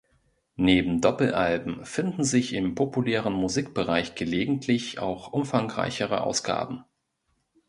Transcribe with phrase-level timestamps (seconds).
[0.55, 6.83] Neben Doppelalben finden sich im populären Musikbereich gelegentlich auch umfangreichere Ausgaben.